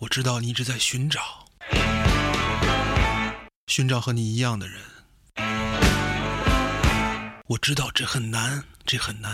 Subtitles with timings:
[0.00, 1.20] 我知道你一直在寻找，
[3.66, 4.80] 寻找和你一样的人。
[7.48, 9.30] 我知道这很难，这很难。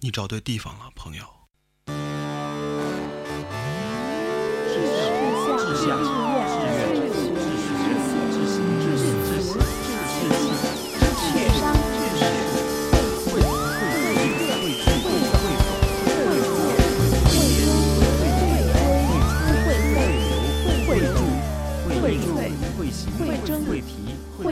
[0.00, 1.26] 你找对地方了，朋友。
[5.58, 6.33] 志向、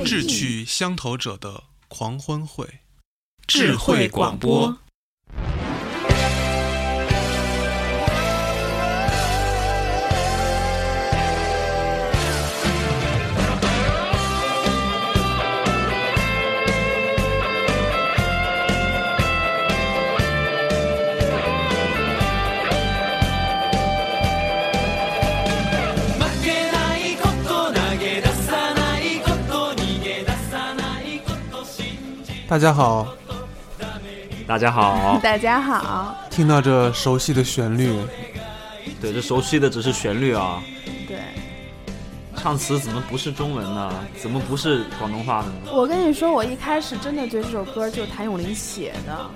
[0.04, 2.80] 志趣相投者的狂欢会，
[3.46, 4.78] 智慧广播。
[32.52, 33.08] 大家好，
[34.46, 37.98] 大家好， 大家好，听到这熟悉的旋律，
[39.00, 40.62] 对，这熟悉的只是旋律啊，
[41.08, 41.16] 对。
[42.36, 43.90] 唱词怎么不是中文呢？
[44.20, 45.52] 怎么不是广东话呢？
[45.72, 49.30] 我跟你说，我一开始真的觉得这首歌就是谭咏麟写的，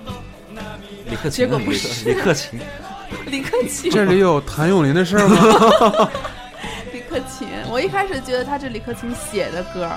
[1.08, 2.04] 李克勤的李结果不是。
[2.04, 2.60] 克李克勤，
[3.24, 6.10] 李克勤，这里有谭咏麟的事儿吗？
[6.92, 9.90] 李克勤，我一开始觉得他是李克勤写的歌，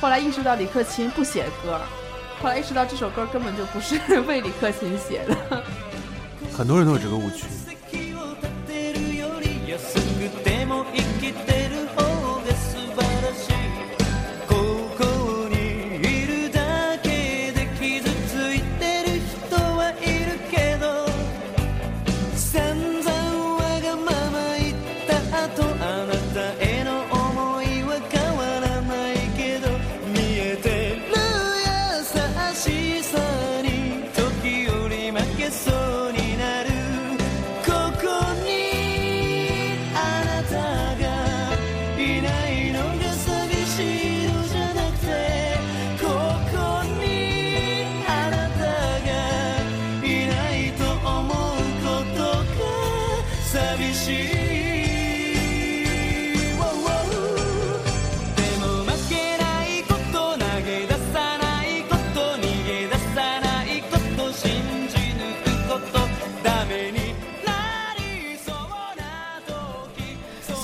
[0.00, 1.80] 后来意识到李克勤不写歌，
[2.40, 5.62] 后来意识到这首歌根本就不是 为李克勤写的。
[6.56, 7.46] 很多人都有这个误区。
[32.48, 32.87] así.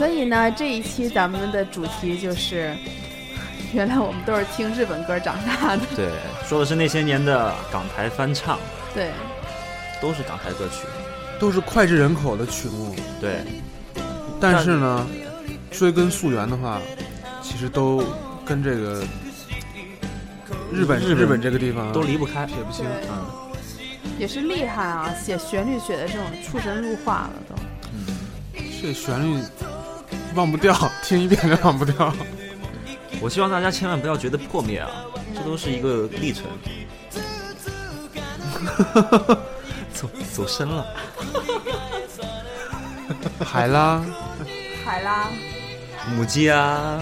[0.04, 2.76] 所以呢，这一期咱们的主题就是，
[3.72, 5.82] 原来我们都是听日本歌长大的。
[5.96, 6.10] 对，
[6.46, 8.58] 说的是那些年的港台翻唱，
[8.92, 9.12] 对，
[10.02, 10.86] 都是港台歌曲。
[11.40, 13.38] 都是脍炙人口的曲目，对，
[14.38, 15.06] 但是呢，
[15.70, 16.78] 追根溯源的话，
[17.42, 18.04] 其实都
[18.44, 19.02] 跟这个
[20.70, 22.44] 日本日本日本这个地方都离不开。
[22.44, 22.84] 撇不清。
[22.84, 23.24] 对嗯
[24.18, 27.54] 也是厉害啊，写旋律写的这种出神入化了都。
[27.94, 28.14] 嗯，
[28.82, 29.42] 这旋律
[30.34, 32.12] 忘不掉，听一遍就忘不掉。
[33.20, 34.90] 我希望大家千万不要觉得破灭啊，
[35.34, 36.44] 这都是一个历程。
[39.94, 40.86] 走走深了，
[43.44, 44.02] 海拉，
[44.84, 45.28] 海拉，
[46.14, 47.00] 母鸡啊，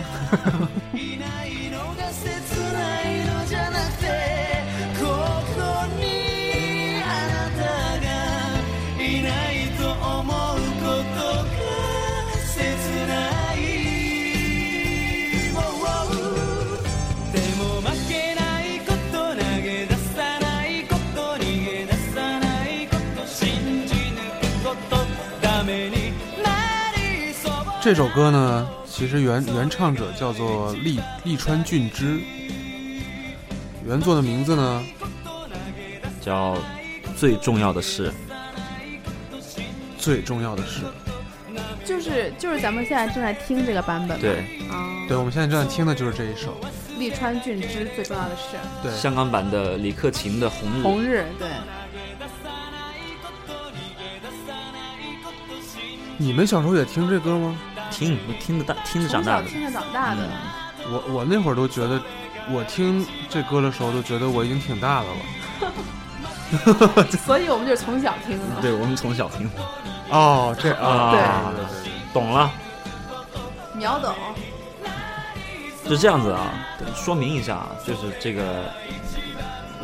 [27.82, 32.20] 这首歌呢，其实原原唱者叫做利利川俊之，
[33.84, 34.84] 原作的名字呢，
[36.20, 36.56] 叫
[37.16, 38.12] 最重要的是，
[39.98, 40.82] 最重要的是，
[41.84, 44.20] 就是就是咱们现在正在听这个版本。
[44.20, 44.36] 对，
[44.70, 46.56] 啊，对，我们现在正在听的就是这一首。
[47.00, 48.42] 利川俊之最重要的是
[48.80, 50.78] 对，香港版的李克勤的《红日》。
[50.84, 51.48] 红日，对，
[56.16, 57.58] 你们小时候也听这歌吗？
[57.92, 60.28] 听听着大听着长大的，从小听着长大的。
[60.90, 62.00] 我我那会儿都觉得，
[62.50, 65.16] 我听这歌的时候都觉得我已经挺大的了。
[67.24, 68.60] 所以我们就是从小听的。
[68.60, 69.48] 对我们从小听
[70.10, 72.50] 哦，这啊，对对对对懂了，
[73.74, 74.14] 秒懂。
[75.88, 78.70] 是这样子啊，对说明一下啊，就是这个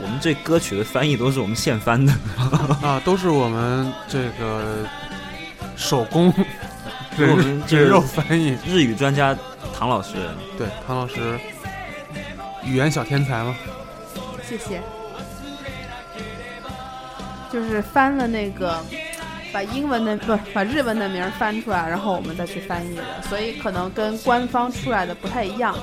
[0.02, 2.12] 我们这歌曲的翻译都是我们现翻的，
[2.82, 4.84] 啊，都是我们这个
[5.76, 6.32] 手工
[7.26, 9.36] 我人们 这人肉翻译，日语专家
[9.76, 10.14] 唐老师，
[10.56, 11.38] 对，唐老师，
[12.64, 13.54] 语言小天才吗。
[14.48, 14.80] 谢谢。
[17.50, 18.78] 就是翻了那个，
[19.52, 25.74] 把英文的不把日文的名儿翻出来，然后我们再去翻译的，所以可能跟官方出来的不太一样。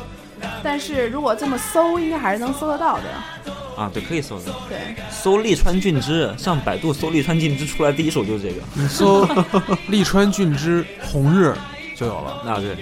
[0.61, 3.03] 但是如果这么搜，应该还是能搜得到的。
[3.75, 8.61] 啊，对，可以搜的，对，搜利川俊之，上百度搜利川俊之，出来第一首就是这个。
[8.73, 9.27] 你搜
[9.87, 11.53] 利川俊之红日
[11.95, 12.41] 就有了。
[12.45, 12.75] 那，对，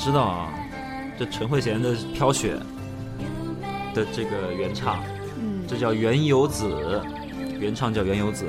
[0.00, 0.48] 知道啊，
[1.18, 2.56] 这陈慧娴的《飘雪》
[3.94, 4.96] 的这个原唱，
[5.38, 7.02] 嗯，这叫原由子，
[7.58, 8.46] 原唱叫原由子，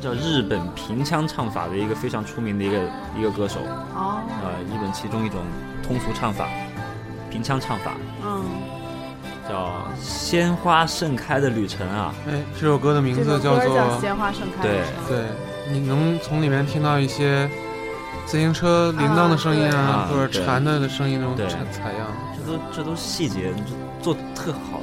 [0.00, 2.78] 叫日本平腔唱法的一个非常出名的一个
[3.16, 3.60] 一个歌手，
[3.94, 5.38] 哦，呃，日本其中一种
[5.86, 6.48] 通俗唱法，
[7.30, 7.92] 平腔唱法
[8.26, 8.42] 嗯，
[9.48, 9.68] 叫
[10.02, 14.58] 《鲜花盛开的旅程》啊，哎，这首歌的名字叫做叫《鲜花盛开》。
[14.62, 14.82] 对。
[15.08, 15.26] 对，
[15.72, 17.48] 你能从里面听到一些
[18.26, 22.06] 自行车铃铛的声音啊，啊或者蝉的声音那种采采样。
[22.36, 23.52] 这都这都细节，
[24.02, 24.80] 做的特好。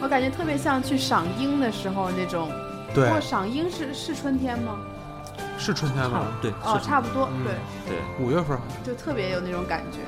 [0.00, 2.50] 我感觉特别像去赏樱的时候那种。
[2.94, 4.78] 对不，过赏樱是是春天吗？
[5.58, 6.26] 是春天吗？
[6.40, 7.52] 对，哦，是差不多，嗯对，
[7.92, 8.24] 对。
[8.24, 8.82] 五月份好像。
[8.82, 9.98] 就特别有那种感觉。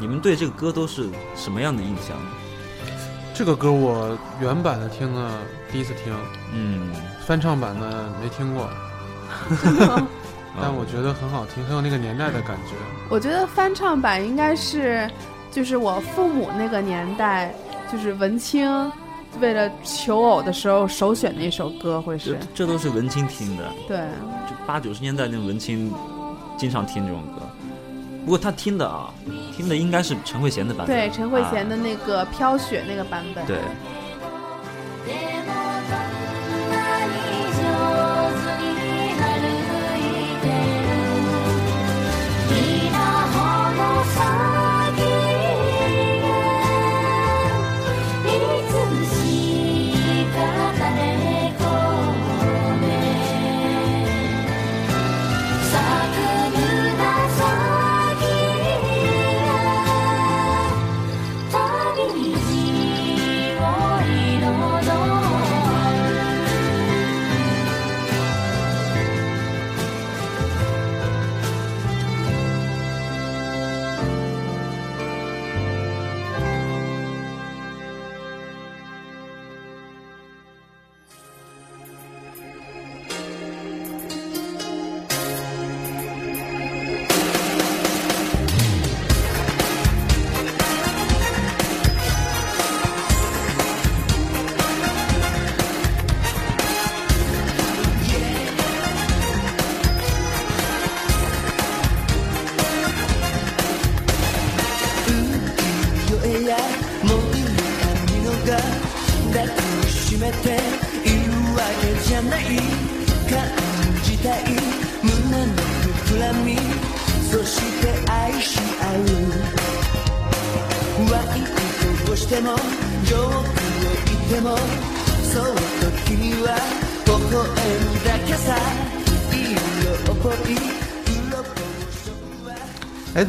[0.00, 2.16] 你们对这个歌都是什么样的印象？
[3.34, 5.30] 这个歌我原版的听了
[5.70, 6.14] 第一次听，
[6.54, 6.90] 嗯，
[7.26, 8.68] 翻唱版的没听过，
[10.58, 12.72] 但我觉得很好听，很有那个年代的感觉。
[13.08, 15.08] 我觉得翻唱版应该是，
[15.50, 17.54] 就是我父母那个年代，
[17.90, 18.68] 就是文青
[19.40, 23.98] 为了求偶的时候首选的一首歌，会是这都是文青听的，对，
[24.48, 25.92] 就八九十年代那文青
[26.56, 27.48] 经常听这种歌。
[28.24, 29.14] 不过他听的啊，
[29.56, 30.86] 听的应该是陈慧娴的版本。
[30.86, 33.46] 对陈慧娴啊的那个飘雪那个版本。
[33.46, 33.56] 对，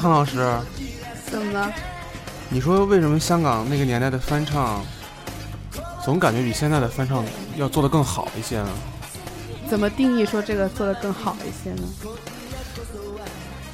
[0.02, 0.52] 唐老师，
[1.30, 1.72] 怎么了？
[2.50, 4.82] 你说为什么香港那个年代的翻唱，
[6.04, 7.24] 总感觉比现在的翻唱
[7.56, 8.70] 要做得更好一些呢？
[9.70, 11.84] 怎么定义说这个做得更好一些呢？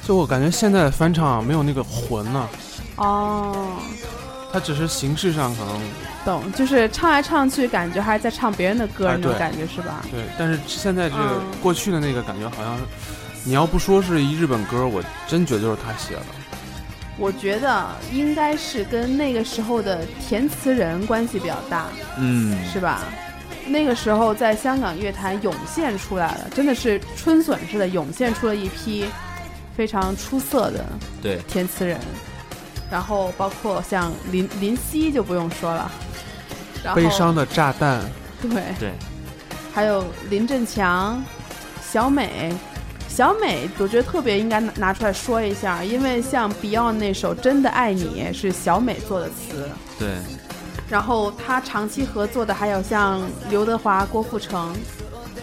[0.06, 2.48] 就我感觉现在的翻唱没有那个魂呢、
[2.96, 3.78] 哦，
[4.52, 5.80] 它只是形式上可能
[6.26, 10.04] 懂，就是唱来唱去，感觉还是在唱别人的歌哎那种感觉是吧？
[10.10, 12.78] 对，但是现在这个嗯过去的那个感觉好像，
[13.48, 16.20] 你要不说是一日本歌，我真觉得就是他写的。
[17.16, 21.86] 我觉得应该是跟那个时候的填词人关系比较大，
[22.18, 23.00] 嗯，是吧？
[23.66, 29.06] 那个时候在香港乐坛涌现出来了，真的是春笋似的涌现出了一批
[29.74, 30.84] 非常出色的
[31.22, 31.98] 对，填词人，
[32.90, 35.90] 然后包括像林林夕就不用说了，
[36.84, 38.02] 然后悲伤的炸弹，
[38.42, 38.92] 对对，
[39.72, 41.24] 还有林振强、
[41.80, 42.52] 小美。
[43.18, 50.18] 小美，我觉得特别应该拿拿出来说一下，因为像 Beyond 那首《真的爱你》是小美做的词，对，
[50.88, 53.20] 然后她长期合作的还有像
[53.50, 54.72] 刘德华、郭富城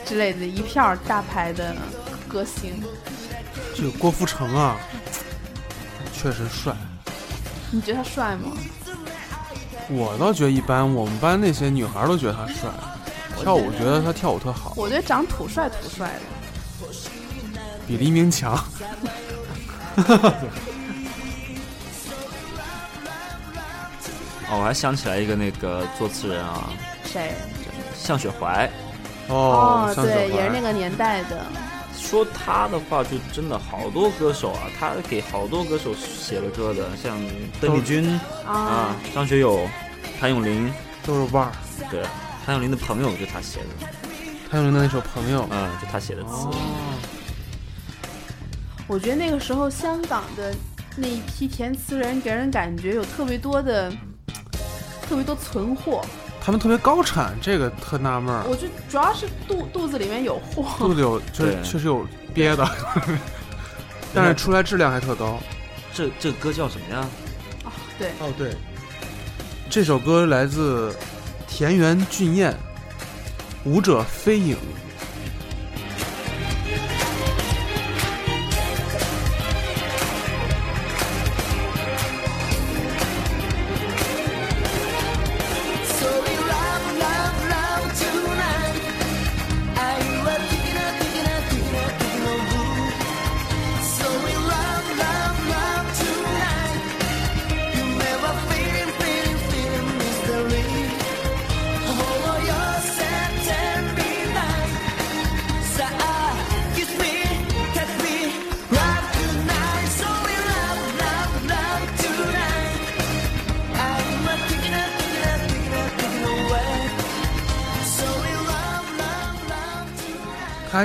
[0.05, 1.75] 之类的一票大牌的
[2.29, 2.81] 歌星。
[3.75, 4.77] 这个郭富城啊，
[6.13, 6.73] 确实帅。
[7.71, 8.53] 你觉得他帅吗？
[9.89, 12.69] 我倒觉得一般，我们班那些女孩都觉得他帅，
[13.41, 16.34] 跳舞觉得他跳舞特好，我觉得长土帅土帅的。
[17.87, 18.53] 比黎明强。
[24.47, 26.69] 哦，我还想起来一个那个作词人啊，
[27.03, 27.33] 谁？
[27.95, 28.69] 向雪怀。
[29.27, 31.43] 哦，向对，也是那个年代的。
[31.97, 37.17] 说他的话，就真的好多歌手啊，他给好多歌手写了歌的，像
[37.59, 39.67] 邓丽君啊啊，、张学友、
[40.19, 40.71] 谭咏麟，
[41.03, 41.51] 都是腕儿。
[41.89, 42.03] 对，
[42.45, 43.87] 谭咏麟的朋友就他写的，
[44.51, 46.29] 谭咏麟的那首《朋友》嗯，就他写的词。
[46.29, 46.53] 哦，
[48.87, 50.53] 我觉得那个时候香港的
[50.95, 53.91] 那一批填词人给人感觉有特别多的、
[55.07, 56.05] 特别多存货。
[56.39, 58.43] 他们特别高产，这个特纳闷儿。
[58.47, 60.93] 我觉得主要是肚肚子里面有货肚。
[60.93, 62.69] 子有， 就是确实有憋的，
[64.13, 65.39] 但是出来质量还特高。
[65.91, 67.07] 这这歌叫什么呀？
[67.63, 68.55] 哦对，哦，对，
[69.67, 70.95] 这首歌来自
[71.47, 72.51] 田园俊彦，
[73.63, 74.55] 《舞者飞影》。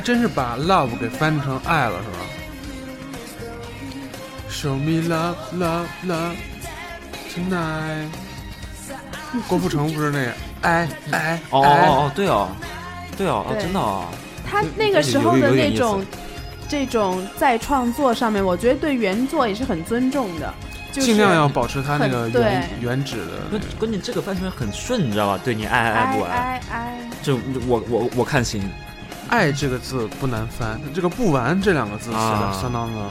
[0.00, 2.16] 还真是把 love 给翻译成爱了，是吧
[4.50, 6.37] ？Show me love, love, love
[7.30, 8.09] tonight。
[9.47, 12.49] 郭富城不是那个爱爱哦哦爱哦哦，对哦，
[13.14, 14.07] 对哦，哦，真的哦，
[14.50, 16.02] 他那个时候的那种
[16.66, 20.50] 这种在创作上面，我觉得对原作也是很尊重的，
[20.92, 23.76] 就是尽量要保持他那个原原址的那关个。
[23.80, 25.38] 关键这个翻出来很顺，你知道吧？
[25.45, 26.33] 对你爱爱不爱？
[26.38, 26.99] 爱爱。
[27.23, 27.38] 就
[27.69, 28.62] 我我我看清，
[29.31, 33.11] 爱这个字不难翻，这个不完这两个字写的啊相当的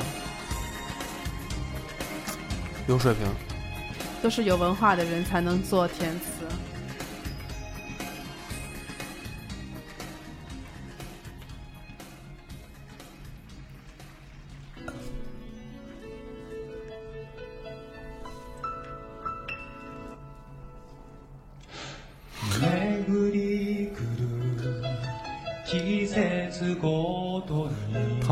[2.87, 3.25] 有水平。
[4.21, 6.45] 都是有文化的人才能做填词。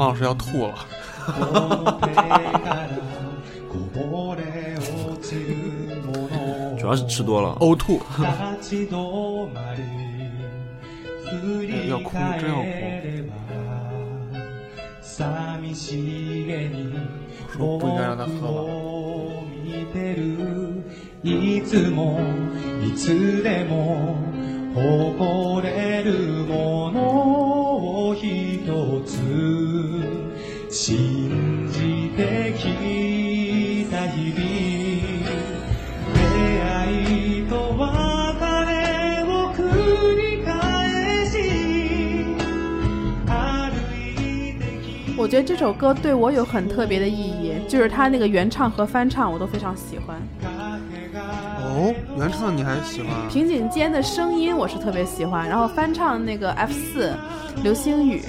[0.07, 0.75] 老师要吐了。
[1.25, 2.89] こ の手から
[3.69, 4.43] こぼれ
[4.77, 7.57] 落ちるもの主要是吃多了。
[7.61, 7.95] 呕吐。
[7.95, 9.83] 立ち止まり
[11.31, 13.35] 振り要 哭真要哭返れば
[15.01, 16.95] 寂しげに
[17.53, 20.83] 说不应该让他喝了を見てる
[21.23, 22.21] いつも
[22.85, 24.17] いつでも
[24.75, 27.01] 誇れるもの
[28.09, 28.67] を一
[29.07, 29.66] つ
[30.77, 34.41] 信じてきた日々
[36.15, 36.19] 出
[36.63, 36.71] 会
[37.41, 37.85] いと別
[38.67, 39.59] れを繰
[40.17, 41.33] り返し
[43.27, 43.33] 歩
[44.01, 50.17] いてき我觉得这首歌对我有很特别的意义，就是它那个原唱和翻唱我都非常喜欢。
[51.61, 53.09] 哦，原唱你还喜欢？
[53.31, 57.15] 平井坚的声音我是特别喜欢，然后翻唱那个 F 四
[57.63, 58.23] 流星雨，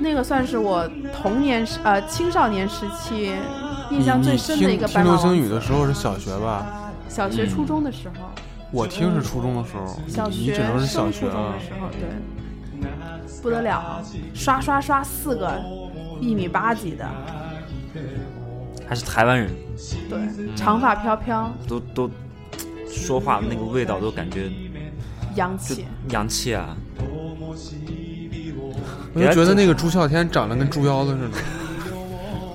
[0.00, 3.32] 那个算是我童年时呃青少年时期
[3.90, 5.60] 印象最深的一个你听白马王听流星雨的。
[5.60, 6.92] 时候是小学吧？
[7.08, 8.14] 小学、初中的时候，
[8.70, 11.32] 我听是初中的时候，小学你只能是小学的。
[11.58, 12.90] 时候，对，
[13.42, 14.02] 不得了，
[14.34, 15.58] 刷刷刷四个
[16.20, 17.08] 一米八几的，
[18.86, 19.50] 还是台湾人，
[20.08, 22.10] 对，长发飘飘，都都
[22.90, 24.50] 说话那个味道都感觉
[25.34, 25.86] 洋气。
[26.10, 26.76] 洋气啊。
[29.14, 31.38] 我就觉得那个朱孝天长得跟猪腰子似的。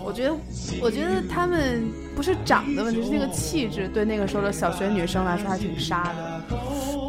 [0.06, 0.36] 我觉得，
[0.82, 1.84] 我觉得他们
[2.16, 6.56] 不是长的问题，是那个气质，对那个时候的小学女生来说还挺杀的。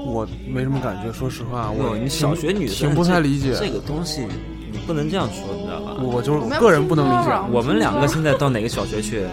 [0.06, 3.54] 我没什么感觉，说实话，我小学女生挺不太理解。
[3.60, 4.26] 这个东西，
[4.72, 5.96] 你不能这样说，你知道吧？
[6.02, 7.30] 我就是我个人不能理解。
[7.52, 9.24] 我们两个现在到哪个小学去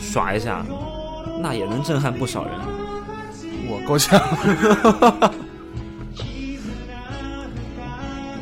[0.00, 0.66] 耍一下，
[1.40, 2.52] 那也能震撼不少人。
[3.68, 4.20] 我够呛。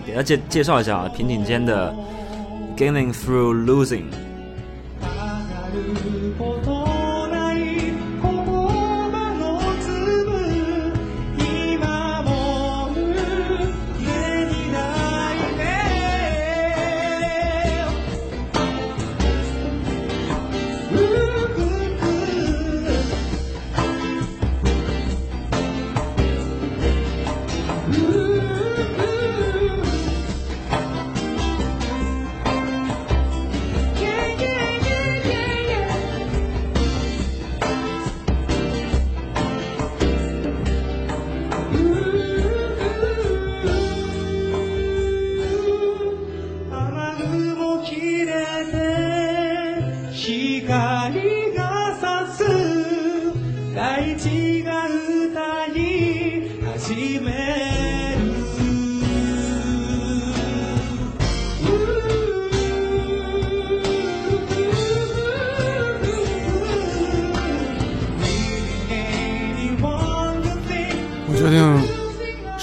[0.09, 1.95] 给大家介介绍一下啊，平井坚的
[2.79, 4.05] 《Gaining Through Losing》。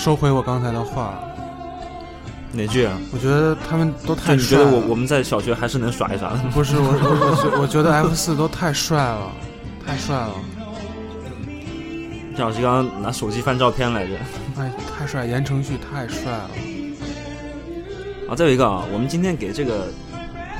[0.06, 1.16] 收回我刚才的话。
[2.52, 2.96] 哪句啊？
[3.12, 4.66] 我觉得他们都就你觉太帅了。
[4.66, 6.38] 得我我们在小学还是能耍一耍的？
[6.54, 9.32] 不是我我我觉我觉得 F 四都太帅了，
[9.84, 10.32] 太帅了，
[12.38, 14.14] 张老师刚刚拿手机翻照片来着。
[14.58, 15.26] 哎，太帅！
[15.26, 16.52] 言承旭太帅了。
[18.30, 19.88] 啊，再有一个啊，我们今天给这个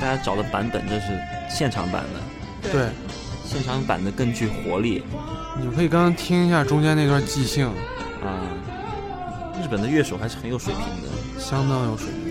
[0.00, 1.16] 家找的版本，这是
[1.48, 2.88] 现场版的，对，
[3.44, 5.04] 现场版的更具活力
[5.56, 7.68] 你们可以刚刚听一下中间那段即兴，
[8.24, 8.42] 啊。
[9.66, 11.40] 日本的乐手还是很有水平的。
[11.40, 12.25] 相当有水平。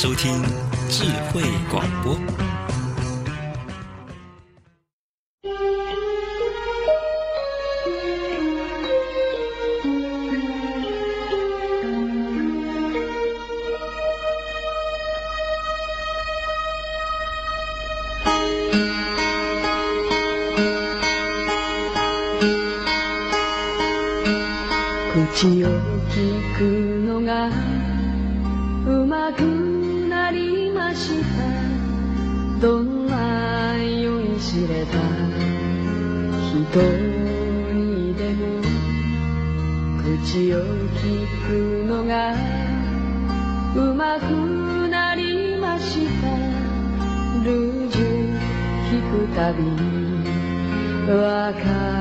[0.00, 0.67] 收听。
[49.18, 49.64] るたび
[51.06, 51.97] 別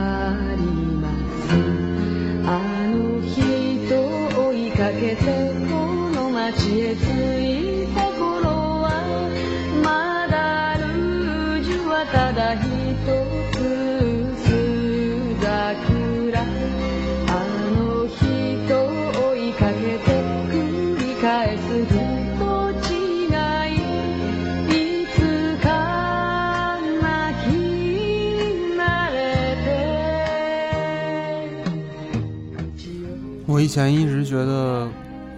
[33.47, 34.89] 我以前一直觉得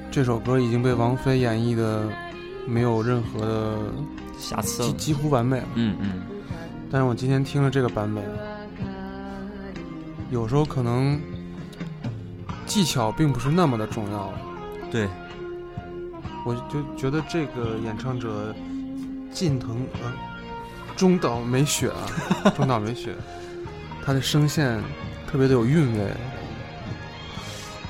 [0.09, 2.09] 这首歌已经被王菲演绎的
[2.65, 3.77] 没有任何的
[4.39, 4.93] 瑕疵几。
[4.93, 6.13] 几乎完美了，嗯嗯，
[6.91, 8.23] 但是我今天听了这个版本，
[10.31, 11.21] 有时候可能
[12.65, 14.41] 技巧并不是那么的重要了。
[14.91, 15.07] 对，
[16.47, 18.55] 我就觉得这个演唱者
[19.31, 20.11] 近藤呃
[20.95, 23.13] 中岛美雪啊， 中岛美雪，
[24.03, 24.81] 她的声线
[25.27, 26.11] 特别的有韵味。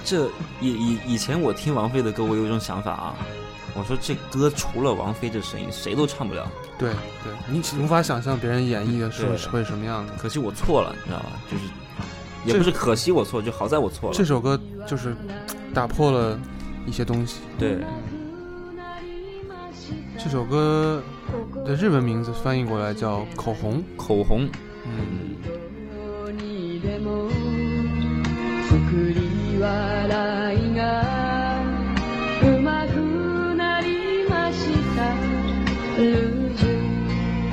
[0.04, 0.26] 这
[0.60, 3.16] 以以以前我听王菲的歌，我有一种想法啊，
[3.74, 6.46] 我说这歌除了王菲这声音，谁都唱不了。
[6.78, 6.90] 对
[7.22, 10.12] 对，你无法想象别人演绎的是对会什么样的。
[10.18, 11.30] 可惜我错了，你知道吧？
[11.50, 11.64] 就是
[12.44, 14.16] 也不是可惜我错，就好在我错了。
[14.16, 15.16] 这首歌就是
[15.72, 16.38] 打破了
[16.86, 17.40] 一些东西。
[17.58, 17.78] 对，
[20.18, 21.02] 这首歌
[21.64, 23.78] 的日文名字翻译过来叫《口红》。
[23.96, 24.48] 口红，
[24.84, 25.36] 嗯，
[26.34, 27.30] にでも
[28.68, 28.74] 作
[29.14, 29.27] り
[29.59, 31.03] 笑いが
[32.43, 35.13] うまくなりました。
[35.97, 36.67] ルージュ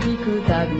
[0.00, 0.72] 聞くたび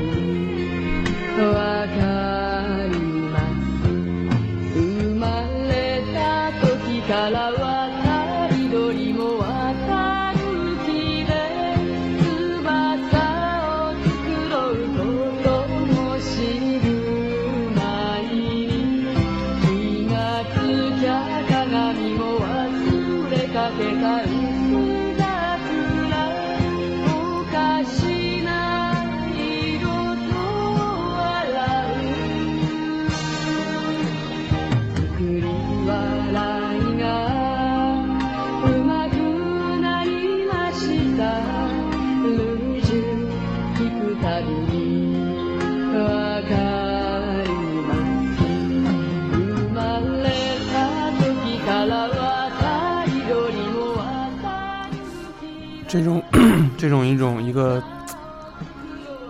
[56.86, 57.82] 这种一种一个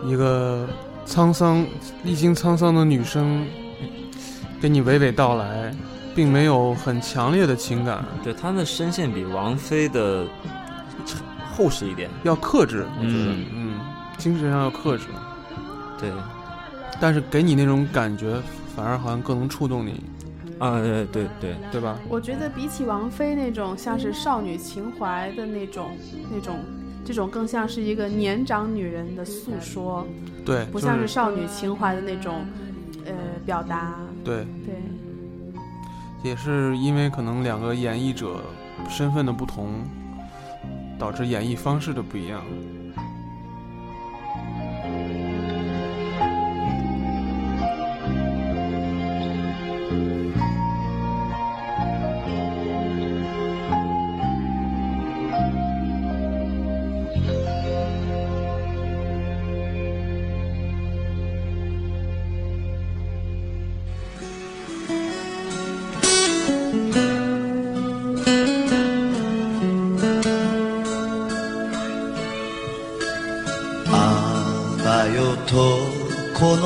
[0.05, 0.69] 一个
[1.07, 1.67] 沧桑
[2.05, 3.47] 历经沧桑的女生
[4.61, 5.75] 给你娓娓道来，
[6.15, 10.27] 并没有很强烈的情感，对，她的声线比王菲的
[11.57, 12.11] 厚实一点。
[12.25, 13.47] 要克制，我觉得，嗯。
[13.55, 13.81] 嗯，
[14.19, 15.07] 精神上要克制，
[15.99, 16.11] 对，
[17.01, 18.37] 但是给你那种感觉，
[18.77, 20.03] 反而好像更能触动你，
[20.59, 21.97] 啊，对对对，对吧？
[22.07, 25.97] 我觉得比起王菲那种像是少女情怀的那种
[26.31, 26.59] 那种，
[27.07, 30.05] 这种更像是一个年长女人的诉说，
[30.45, 32.45] 对，不像是少女情怀的那种
[33.05, 33.13] 呃
[33.47, 33.95] 表达。
[34.25, 34.75] 对，对，
[36.25, 38.41] 也是因为可能两个演绎者
[38.91, 39.85] 身份的不同，
[40.99, 42.43] 导致演绎方式的不一样。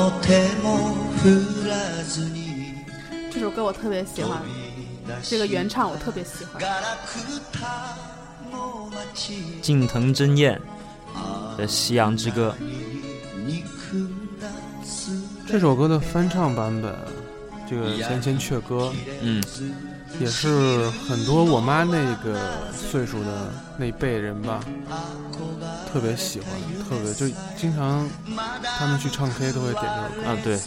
[3.38, 4.38] 首歌我特別喜歡，
[5.22, 6.58] 这个原唱我特別喜歡。
[6.58, 7.20] ガラク
[7.52, 7.94] タ
[8.50, 10.58] の街近藤真彦
[11.58, 12.56] 的《夕阳之歌》，
[13.46, 13.64] 憎
[13.96, 14.08] ん
[14.40, 14.48] だ
[14.82, 15.10] す
[15.46, 16.94] 这首歌的翻唱版本，
[17.70, 19.42] 这个《千千阙歌嗯，》
[20.20, 24.60] 也是很多我妈那个岁数的那辈人吧，
[25.92, 26.48] 特别喜欢，
[26.88, 28.08] 特别就经常
[28.78, 30.28] 他们去唱 K 都会点这首歌。
[30.30, 30.58] 啊，对，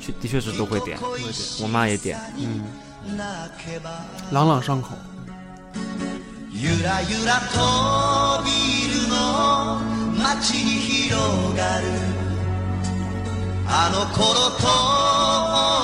[0.00, 0.98] 确的确是都会点，
[1.62, 2.18] 我妈也点。
[2.36, 2.64] 嗯，
[4.30, 4.90] 朗朗上口。
[6.56, 8.48] ゆらゆらとビ
[8.88, 9.80] ルの
[10.16, 11.84] 街に広がる
[13.71, 14.65] あの頃と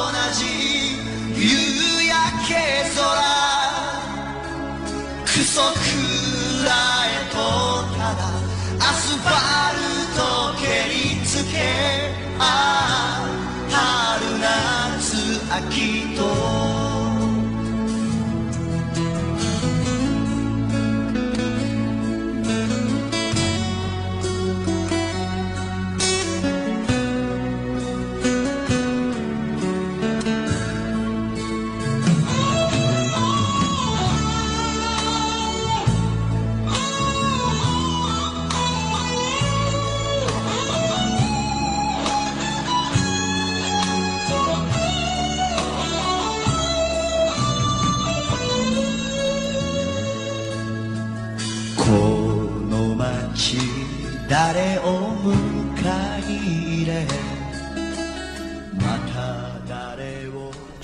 [0.10, 0.98] 同じ
[1.38, 2.54] 夕焼け
[2.95, 3.06] 空。
[5.24, 5.76] クソく
[6.65, 6.71] ら
[7.06, 7.38] えと
[7.95, 8.26] ただ
[8.80, 9.30] アスファ
[9.76, 9.78] ル
[10.15, 10.21] ト
[10.60, 11.54] 蹴りつけ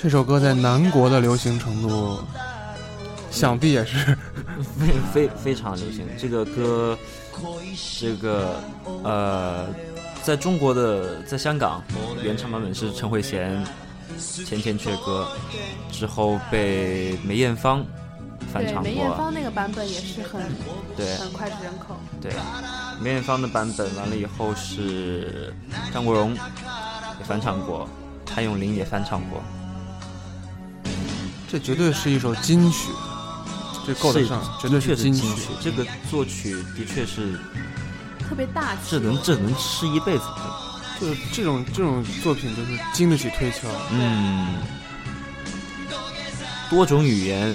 [0.02, 2.18] 这首歌在南国的流行程度，
[3.30, 4.18] 想必也是
[4.82, 6.04] 非非非常流行。
[6.18, 6.98] 这个歌，
[8.00, 8.60] 这个
[9.04, 9.68] 呃，
[10.24, 11.80] 在中国的，在香港
[12.20, 13.64] 原唱版本是陈慧娴
[14.44, 15.24] 《千千阙歌》，
[15.96, 17.86] 之后被梅艳芳
[18.52, 19.08] 翻唱过梅艳。
[19.16, 20.42] 芳那个版本也是很
[20.96, 21.94] 对很脍炙人口。
[22.20, 22.32] 对，
[23.00, 25.54] 梅艳芳的版本完了以后是
[25.94, 26.34] 张国荣
[27.20, 27.88] 也翻唱过，
[28.26, 29.40] 谭咏麟也翻唱过，
[31.52, 32.88] 这绝对是一首金曲，
[33.86, 35.50] 这够得上，绝对是金金曲。
[35.60, 37.38] 这个作曲的确是，
[38.26, 40.24] 特别大气，这能这能吃一辈子。
[40.98, 43.68] 就是这种这种作品，就是经得起推敲。
[43.90, 44.62] 嗯，
[46.70, 47.54] 多种语言，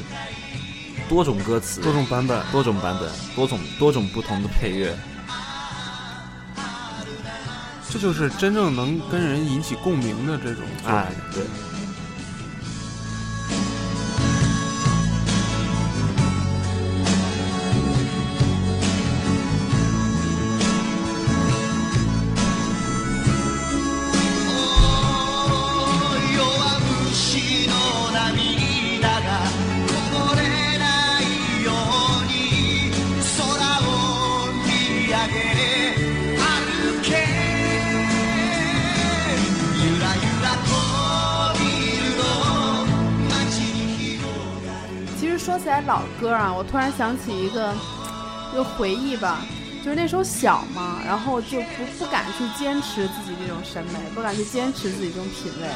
[1.10, 4.96] 多种歌词，多种版本，多种版本，多种多种不同的配乐。
[7.90, 11.44] 这就是真正能跟人引起共鸣的这种作哎品。，对。
[45.58, 47.74] 说起来老歌啊，我突然想起一个
[48.54, 49.40] 一个回忆吧，
[49.84, 55.68] 就是那时候小嘛，然后就不不敢去坚持自己这种审美，不敢去坚持自己这种品味，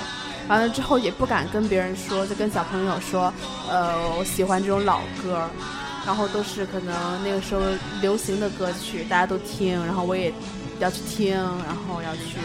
[0.47, 3.33] 完了之后也不敢跟别人说，就跟小朋友说，
[3.71, 5.49] 呃，我喜欢这种老歌，
[6.05, 7.61] 然后都是可能那个时候
[8.01, 10.31] 流行的歌曲，大家都听，然后我也
[10.77, 12.37] 要去听，然后要去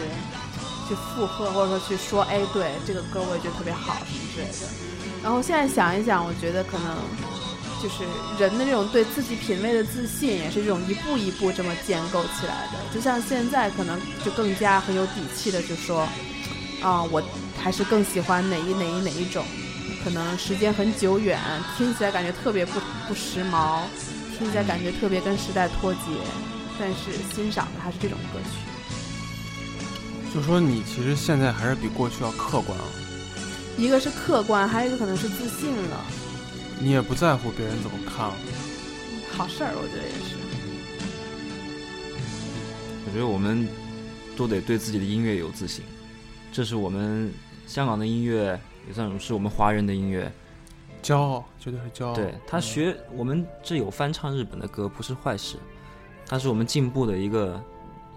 [0.89, 4.96] 去附和，或者说去说，哎，对这个歌我也觉得特别好什么之类的。
[5.23, 6.97] 然后现在想一想，我觉得可能
[7.83, 8.03] 就是
[8.39, 12.79] 人的这种对自己品味的自信，也是这种一步一步这么建构起来的。
[12.93, 16.07] 就像现在可能就更加很有底气的就说，
[16.81, 17.21] 啊、我
[17.61, 19.43] 还是更喜欢哪一哪一哪一种，
[20.03, 21.39] 可能时间很久远，
[21.77, 23.81] 听起来感觉特别不不时髦，
[24.37, 25.99] 听起来感觉特别跟时代脱节，
[26.79, 28.49] 但是欣赏的还是这种歌曲。
[30.33, 32.85] 就说你其实现在还是比过去要客观了，
[33.77, 36.05] 一个是客观，还有一个可能是自信了，
[36.79, 38.33] 你也不在乎别人怎么看了。
[39.31, 40.35] 好事儿，我觉得也是。
[43.05, 43.67] 我觉得我们
[44.35, 45.85] 都得对自己的音乐有自信，
[46.51, 47.31] 这是我们
[47.67, 50.31] 香港的音乐，也算是我们华人的音乐。
[51.03, 52.15] 骄傲，绝对是骄傲。
[52.15, 55.57] 对他学我们这有翻唱日本的歌，不是坏事，
[56.25, 57.63] 它是我们进步的一个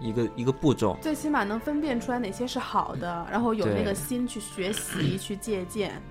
[0.01, 0.97] 一个一个步骤。
[1.01, 6.01] 最起码能分辨出来哪些是好的，然后有那个心去学习、去借鉴。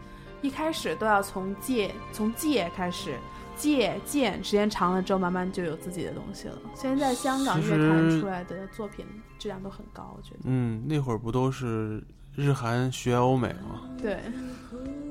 [0.42, 3.18] 一开始都要从借从借开始，
[3.56, 6.56] 借鉴，时间长了之后，慢慢就有自己的东西了。
[6.74, 9.04] 现在香港乐坛出来的作品
[9.38, 10.40] 质量都很高，我觉得。
[10.44, 12.02] 嗯，那会儿不都是
[12.34, 13.82] 日韩学欧美吗？
[14.00, 14.18] 对，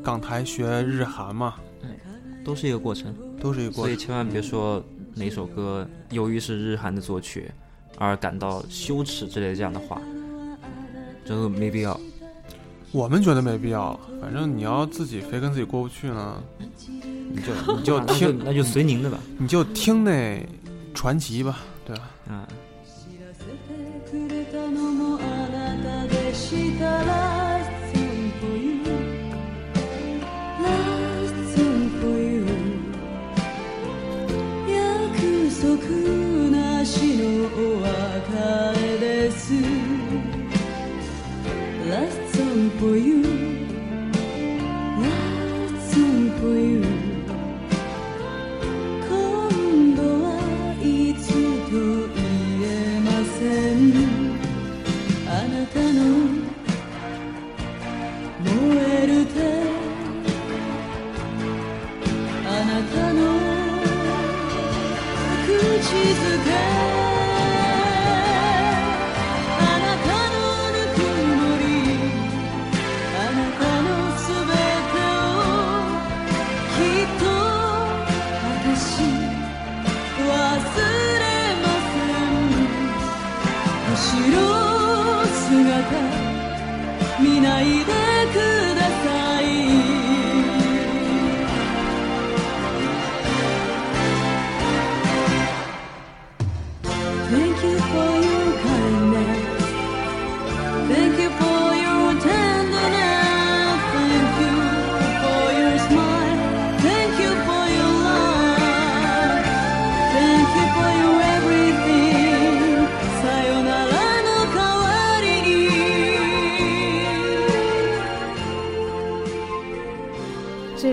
[0.04, 1.56] 港台学日韩嘛，
[2.44, 3.86] 都是一个过程，都是一个过程。
[3.86, 7.52] 所以千万别说哪首歌由于是日韩的作曲
[8.00, 10.02] 而感到羞耻之类的这样的话，
[11.26, 12.00] 真的没必要。
[12.92, 16.42] 我们觉得没必要，反正你要自己非跟自己过不去呢，
[17.30, 19.20] 你就你就那就听那就随您的吧。
[19.38, 20.44] 你就听那
[20.96, 22.10] 传奇吧，对吧？
[22.30, 22.48] 嗯，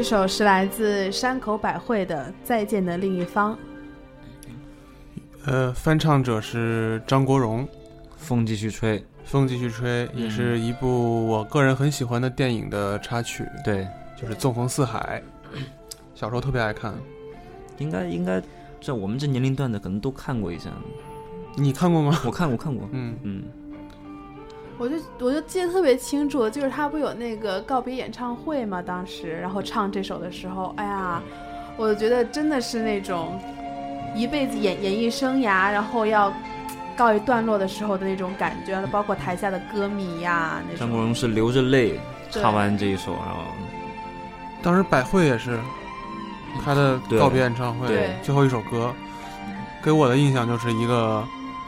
[0.08, 3.54] 首是来自山口百惠的《再见的另一方》。
[5.46, 7.66] 呃，翻唱者是张国荣，
[8.16, 13.84] 风继续吹，风继续吹，也是一部我个人很喜欢的电影的插曲，对，
[14.16, 15.20] 就是《纵横四海》，
[16.14, 16.94] 小时候特别爱看。
[17.78, 18.40] 应该应该
[18.80, 20.70] 在我们这年龄段的可能都看过一下。
[21.56, 22.16] 你看过吗？
[22.24, 23.42] 我看过看过，嗯，嗯，
[24.78, 31.22] 我就我就记得特别清楚，就是他不有那个告别演唱会嘛，当时然后唱这首的时候，哎呀，
[31.76, 33.40] 我觉得真的是那种
[34.14, 36.32] 一辈子演演艺生涯，然后要
[36.96, 40.76] 告一段落的时候的那种感觉，包括台下的歌迷呀那。
[40.78, 41.98] 张国荣是流着泪
[42.30, 43.42] 唱完这一首，然后
[44.62, 45.58] 当时百惠也是
[46.64, 48.92] 他的告别演唱会对最后一首歌，
[49.82, 51.24] 给我的印象就是一个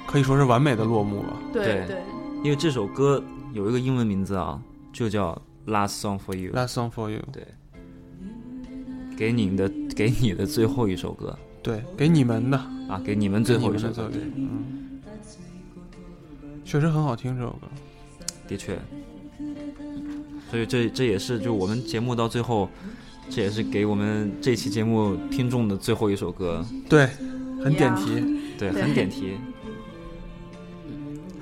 [0.07, 1.37] 可以说是完美的落幕了。
[1.53, 1.97] 对对对，
[2.44, 3.22] 因为这首歌
[3.53, 4.61] 有一个英文名字啊，
[4.92, 7.46] 就叫《Last Song for You》，Last song for you，对，
[9.16, 11.38] 给你的给你的最后一首歌。
[11.62, 12.57] 对，给你们的。
[12.88, 14.11] 啊，给你们最后一首歌
[16.64, 17.66] 确实很好听这首歌。
[18.46, 18.79] 的确，
[20.51, 22.70] 所以这这也是就我们节目到最后，
[23.29, 27.07] 这也是给我们这期节目听众的最后一首歌，对，
[27.62, 28.07] 很点题。
[28.57, 29.37] 对，对很点题。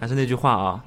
[0.00, 0.84] 还是那句话啊，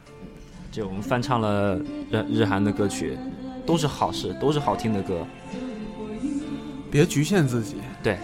[0.71, 1.79] 就我们翻唱了
[2.11, 3.17] 日日韩的歌曲，
[3.65, 5.25] 都是好事，都是好听的歌。
[6.91, 7.75] 别局限自己。
[8.03, 8.17] 对，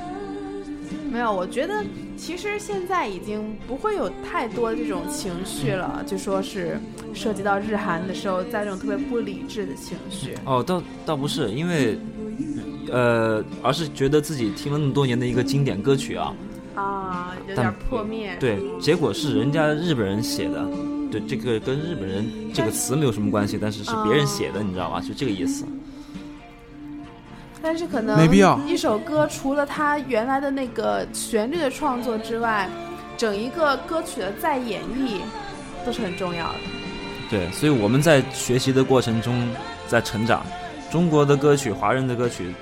[1.11, 1.83] 没有，我觉得
[2.17, 6.79] 其实现在已经不会有太多的这种情绪了，就说是
[7.13, 10.35] 涉及到日韩的时候，在这种特别不理智的情绪。
[10.45, 11.97] 哦，倒倒不是，因为
[12.91, 16.33] 呃，而是觉得自己听了那么多年的一个经典歌曲啊，
[16.75, 18.35] 啊，有点破灭。
[18.39, 20.67] 对，结果是人家日本人写的，
[21.15, 24.99] 对，这个跟日本人这个词没有什么关系，但是是别人写的，你知道吗？
[24.99, 25.65] 就这个意思。
[27.61, 32.69] 但是可能没必要一首歌除了它原来的那个旋律的创作之外，
[33.15, 35.19] 整一个歌曲的再演绎
[35.85, 36.59] 都是很重要的。
[37.29, 39.47] 对，所以我们在学习的过程中
[39.87, 40.45] 在成长。
[40.91, 42.53] 中国的歌曲、华人的歌曲，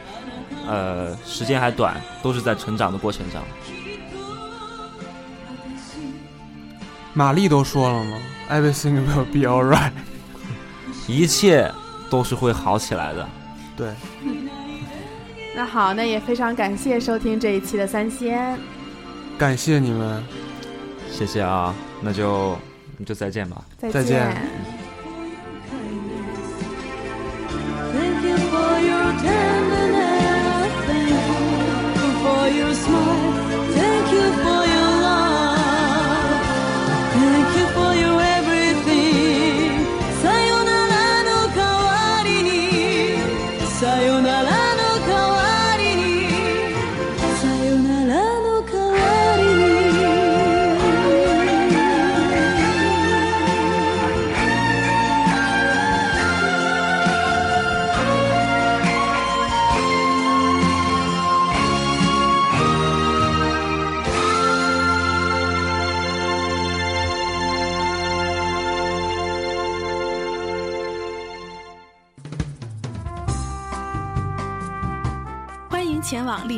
[0.68, 3.42] 呃，时间还短，都是在成长的过程上。
[7.16, 8.18] 玛丽都说了吗
[8.50, 9.92] ？Everything will be alright。
[11.08, 11.70] 一切
[12.10, 13.28] 都是会好起来的。
[13.76, 13.94] 对，
[15.56, 18.58] 那好，那也非常感谢收听这一期的三仙，
[19.38, 20.24] 感谢你们，
[21.12, 22.58] 谢谢啊，那就
[22.98, 23.64] 那就再见吧。
[23.78, 24.36] 再再见
[27.92, 30.70] Thank you for your tenderness.
[30.88, 33.43] Thank you for your smile.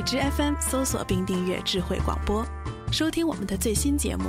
[0.05, 2.45] 枝 FM 搜索并订阅智慧广播，
[2.91, 4.25] 收听我们的最新节目。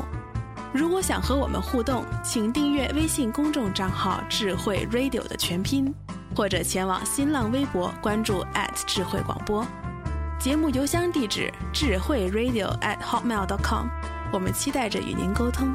[0.73, 5.95] 如果想和我们互动，请订阅微信公众账号“智慧 Radio” 的全拼，
[6.35, 8.43] 或者前往新浪微博关注
[8.87, 9.67] 智慧广播。
[10.39, 13.89] 节目邮箱地址：智慧 Radio at hotmail.com。
[14.33, 15.75] 我们期待着与您沟通。